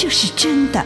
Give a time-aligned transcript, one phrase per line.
[0.00, 0.80] 这是真的。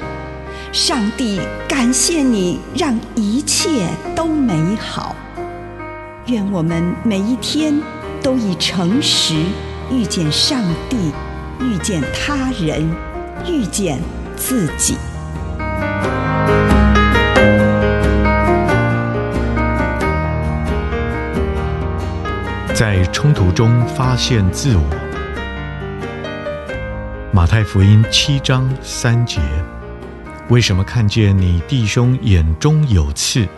[0.73, 5.15] 上帝感谢你，让一切都美好。
[6.29, 7.79] 愿我们每一天
[8.23, 9.35] 都以诚实
[9.91, 11.13] 遇见上帝，
[11.61, 12.91] 遇见他人，
[13.47, 14.01] 遇见
[14.35, 14.97] 自己。
[22.75, 25.02] 在冲突中发现自我。
[27.43, 29.41] 马太福音七章三节：
[30.49, 33.49] 为什么看见你弟兄眼中有刺，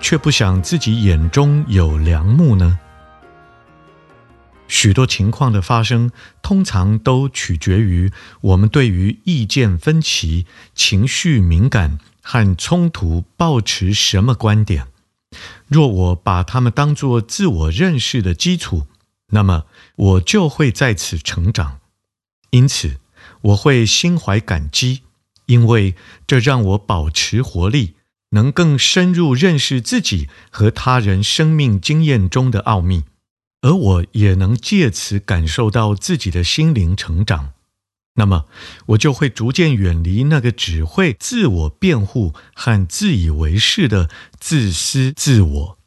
[0.00, 2.78] 却不想自己眼中有梁木呢？
[4.66, 14.86] 许多情况的发生，通常都取决于我们对于意见分歧、情绪敏感和冲突抱持什么观点。
[15.66, 18.86] 若我把它们当作自我认识的基础，
[19.32, 19.64] 那么
[19.96, 21.80] 我就会在此成长。
[22.48, 22.96] 因此，
[23.42, 25.02] 我会心怀感激，
[25.46, 25.94] 因为
[26.26, 27.94] 这让我保持活力，
[28.30, 33.04] 能更深入认识自己和他人生命经验中的奥秘，
[33.62, 37.52] 而我也能借此感受到自己的心灵成长。
[38.14, 38.46] 那么，
[38.86, 45.78] 我就会逐渐远离那个只会自我辩护和自以为是的自私自我，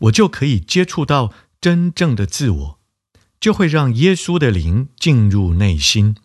[0.00, 1.32] 我就可以接触到
[1.62, 2.78] 真正的自我，
[3.40, 6.16] 就会让耶稣的灵进入内心，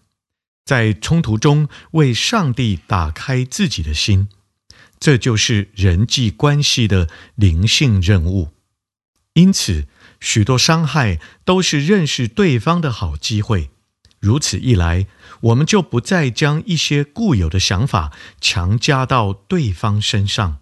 [0.67, 4.27] 在冲突中为上帝打开自己的心。
[4.99, 8.49] 这就是人际关系的灵性任务。
[9.31, 9.87] 因此，
[10.19, 13.69] 许多伤害都是认识对方的好机会。
[14.19, 15.05] 如此一来，
[15.41, 18.11] 我们就不再将一些固有的想法
[18.41, 20.57] 强加到对方身上。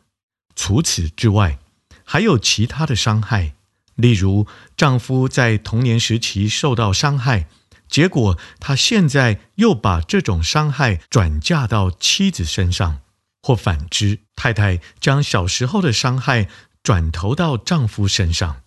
[0.55, 1.57] 除此之外，
[2.03, 3.55] 还有其他的伤害，
[3.95, 4.45] 例如
[4.75, 7.47] 丈夫在童年时期受到伤害，
[7.95, 12.99] 结果他现在又把这种伤害转嫁到妻子身上，
[13.41, 16.49] 或反之，太太将小时候的伤害
[16.83, 18.63] 转投到丈夫身上，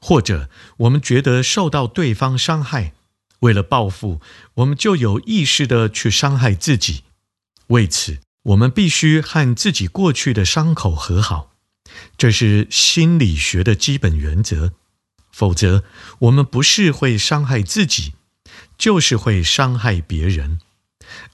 [0.00, 2.92] 或者我们觉得受到对方伤害。
[3.38, 4.20] 为了报复，
[4.54, 7.04] 我们就有意识的去伤害自己。
[7.68, 11.52] 为此，我们必须和自己过去的伤口和好，
[12.18, 14.72] 这是心理学的基本原则。
[15.30, 15.84] 否则，
[16.18, 18.14] 我们不是会伤害自己，
[18.84, 20.58] 就是会伤害别人。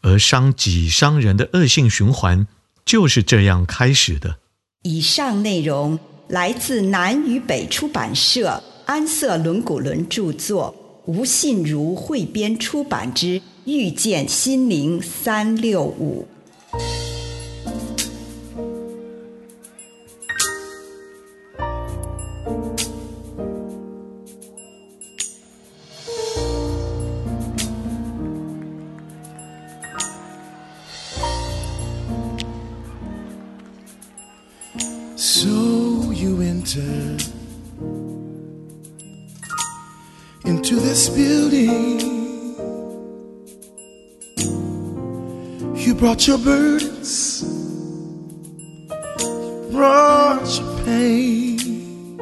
[0.03, 2.47] 而伤己伤人的恶性循环
[2.85, 4.39] 就是这样开始的。
[4.83, 10.73] 以上内容来自南与北出版社安瑟伦古伦著作。
[11.07, 16.29] 吴信如汇编出版之《遇见心灵三六五》。
[41.01, 42.01] This building.
[45.75, 47.43] You brought your burdens,
[49.71, 52.17] brought your pain.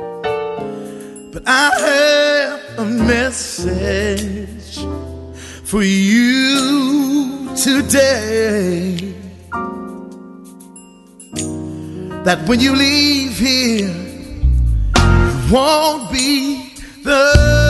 [1.32, 4.78] But I have a message
[5.64, 9.14] for you today.
[12.24, 13.88] That when you leave here,
[14.96, 16.72] you won't be
[17.02, 17.67] the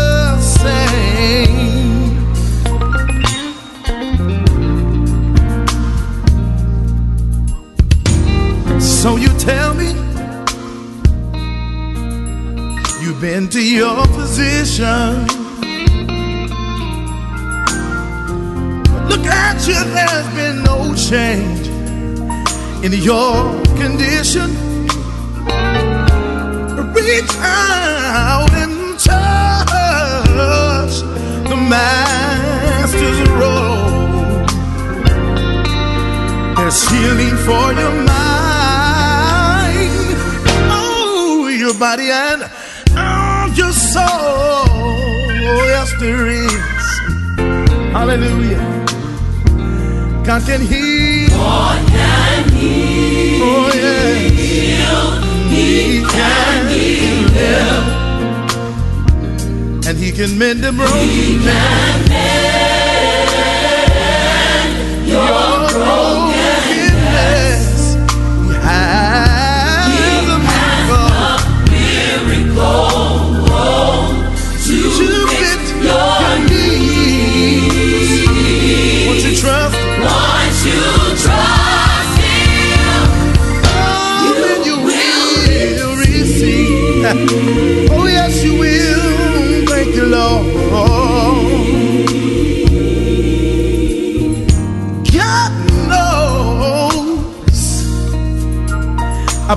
[9.09, 9.89] So you tell me
[13.01, 15.25] you've been to your position.
[19.09, 21.69] Look at you, there's been no change
[22.85, 24.53] in your condition.
[26.93, 31.01] Reach out and touch
[31.49, 34.45] the master's robe.
[36.57, 38.28] There's healing for your mind,
[41.79, 42.43] body and
[42.97, 44.03] all your soul.
[45.51, 46.53] Oh, yes, there is.
[47.93, 48.59] Hallelujah.
[50.25, 51.29] God can heal.
[51.29, 53.43] God can heal.
[53.43, 54.15] Oh, yeah.
[54.29, 55.23] Heal.
[55.49, 57.99] He, he can, heal.
[59.89, 60.99] And he can mend the broken.
[60.99, 62.38] He can mend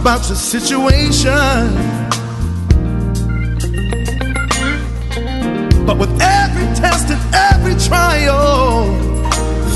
[0.02, 1.30] about your situation.
[5.86, 8.86] But with every test and every trial,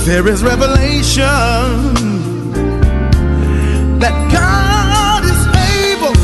[0.06, 1.94] there is revelation
[4.00, 5.42] that God is
[5.94, 6.16] able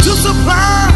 [0.00, 0.89] to supply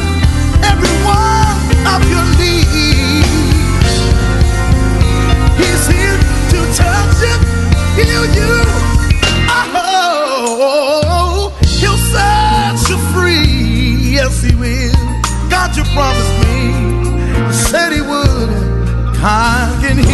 [19.25, 20.07] God can heal.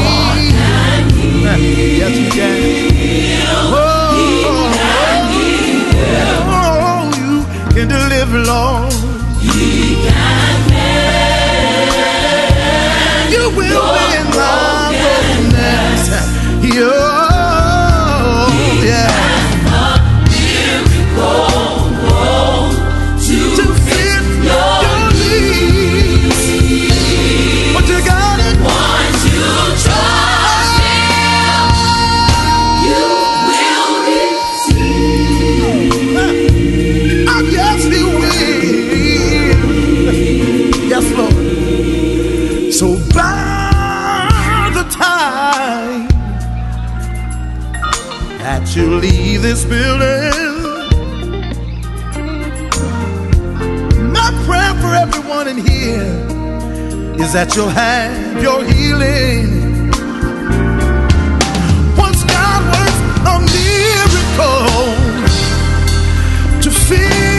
[1.43, 2.59] Yes, he can.
[3.67, 3.83] Oh,
[4.47, 4.71] oh,
[6.47, 8.90] Oh, oh, you can deliver, Lord.
[57.31, 59.47] Is that you'll have your healing.
[61.97, 63.01] Once God works
[63.33, 64.65] a miracle
[66.63, 67.30] to fit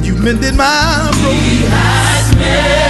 [0.00, 2.89] And you mended my broken Has mended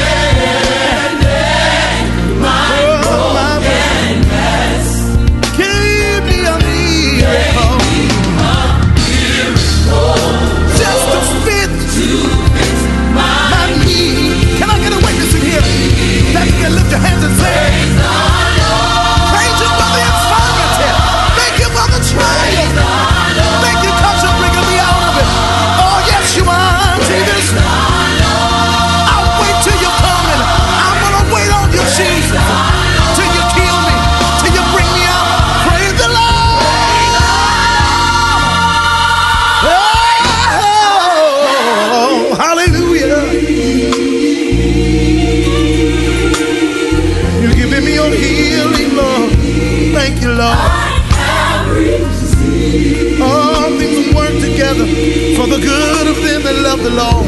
[55.36, 57.26] for the good of them that love the Lord.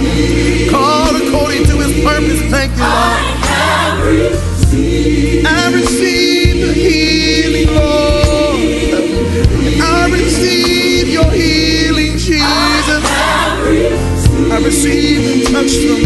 [0.70, 2.40] Called according to his purpose.
[2.50, 3.42] Thank you, Lord.
[5.44, 8.60] I receive the healing, Lord.
[9.82, 13.02] I receive your healing, Jesus.
[14.50, 16.00] I receive and touch them.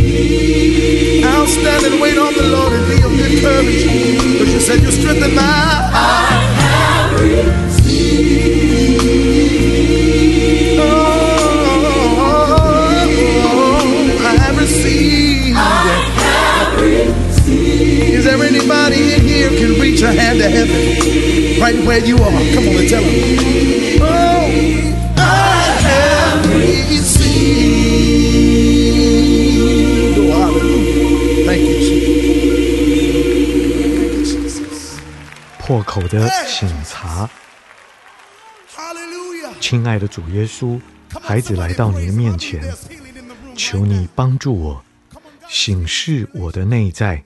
[1.31, 3.85] I'll stand and wait on the Lord and be of good courage.
[4.33, 6.47] Because you said you strengthen my heart.
[36.17, 37.29] 的醒茶。
[39.61, 40.81] 亲爱的主耶稣，
[41.21, 42.75] 孩子来到你的面前，
[43.55, 44.85] 求你帮助我，
[45.49, 47.23] 醒视我的内在，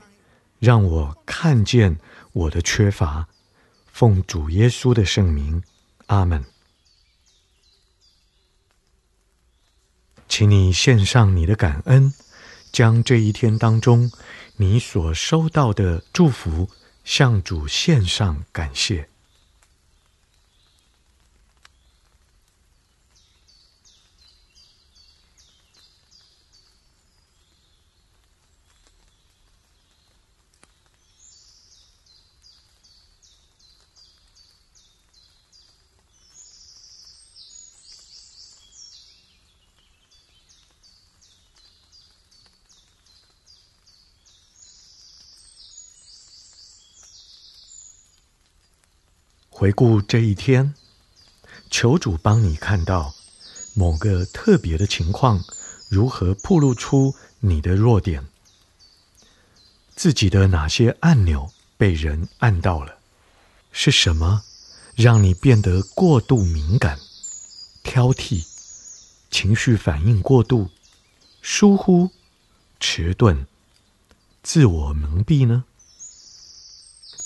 [0.58, 1.96] 让我看见
[2.32, 3.28] 我的缺乏。
[3.92, 5.62] 奉主耶稣的圣名，
[6.06, 6.44] 阿门。
[10.28, 12.12] 请你献上你的感恩，
[12.72, 14.10] 将这一天当中
[14.56, 16.68] 你所收到的祝福
[17.04, 19.08] 向主献上感谢。
[49.60, 50.72] 回顾这一天，
[51.70, 53.14] 求主帮你看到
[53.74, 55.44] 某个特别的情况，
[55.90, 58.26] 如何暴露出你的弱点，
[59.94, 63.00] 自己的哪些按钮被人按到了，
[63.70, 64.44] 是什么
[64.96, 66.98] 让你变得过度敏感、
[67.82, 68.42] 挑剔、
[69.30, 70.70] 情绪反应过度、
[71.42, 72.08] 疏忽、
[72.80, 73.46] 迟钝、
[74.42, 75.64] 自我蒙蔽呢？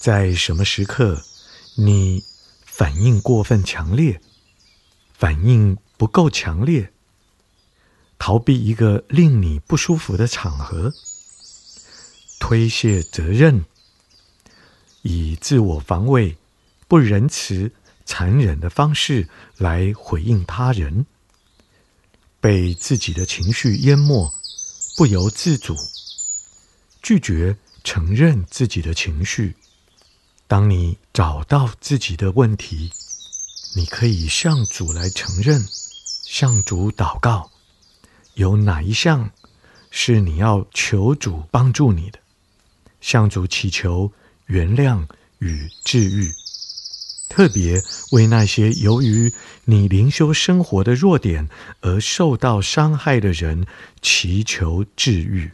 [0.01, 1.25] 在什么时刻，
[1.77, 2.23] 你
[2.65, 4.21] 反应过分强烈，
[5.13, 6.93] 反应不够强烈，
[8.19, 10.93] 逃避一个令你不舒服的场合，
[12.39, 13.65] 推卸责任，
[15.03, 16.37] 以自我防卫、
[16.87, 17.73] 不仁慈、
[18.05, 19.29] 残忍的方式
[19.59, 21.07] 来回应他人，
[22.41, 24.33] 被自己的情绪淹没，
[24.97, 25.75] 不由自主，
[27.03, 29.57] 拒绝承认自己的情绪。
[30.47, 32.91] 当你找到自己的问题，
[33.75, 35.67] 你可以向主来承认，
[36.25, 37.51] 向主祷告，
[38.35, 39.31] 有哪一项
[39.91, 42.19] 是你要求主帮助你的？
[43.01, 44.13] 向主祈求
[44.47, 45.07] 原谅
[45.39, 46.31] 与治愈，
[47.29, 47.83] 特别
[48.13, 49.33] 为那些由于
[49.65, 51.49] 你灵修生活的弱点
[51.81, 53.67] 而受到伤害的人
[54.01, 55.51] 祈求治愈。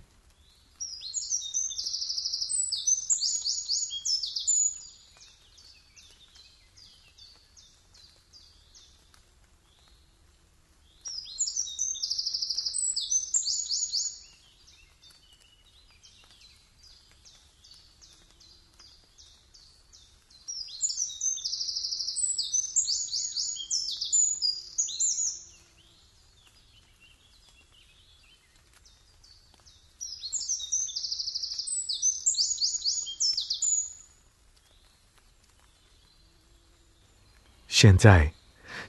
[37.81, 38.35] 现在，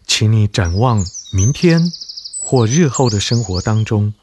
[0.05, 1.81] 请你展望明天
[2.41, 4.13] 或日后的生活当中，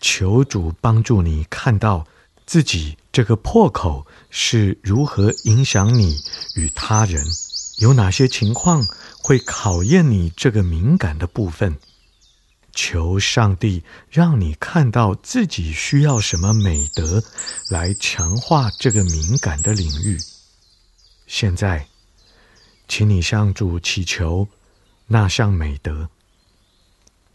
[0.00, 2.06] 求主帮助你看到
[2.46, 6.16] 自己这个破口是如何影响你
[6.54, 7.22] 与他人，
[7.80, 8.88] 有哪些情况
[9.18, 11.76] 会考验你这个敏感的部分。
[12.72, 17.22] 求上帝让你看到自己需要什么美德
[17.68, 20.18] 来强化这个敏感的领域。
[21.26, 21.89] 现在。
[22.90, 24.48] 请你向主祈求
[25.06, 26.10] 那项美德，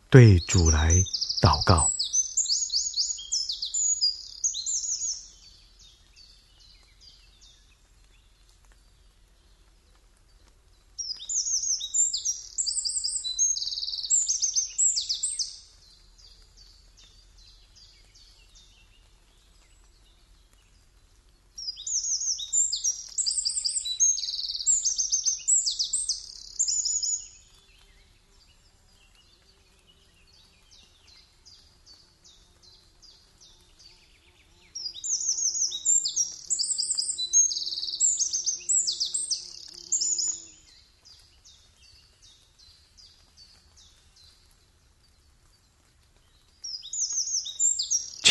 [0.09, 0.93] 对主来
[1.41, 1.94] 祷告。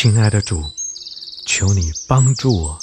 [0.05, 0.63] 亲爱的主，
[1.47, 2.79] 求你帮助我，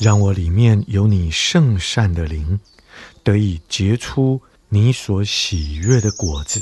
[0.00, 2.58] 让我里面有你圣善的灵，
[3.22, 6.60] 得以结出你所喜悦的果子。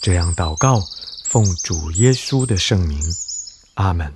[0.00, 0.80] 这样祷告，
[1.24, 3.02] 奉主耶稣的圣名，
[3.74, 4.14] 阿门。